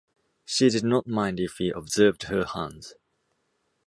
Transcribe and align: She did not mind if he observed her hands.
She 0.45 0.67
did 0.71 0.83
not 0.83 1.05
mind 1.05 1.39
if 1.39 1.57
he 1.59 1.69
observed 1.69 2.23
her 2.23 2.43
hands. 2.43 2.95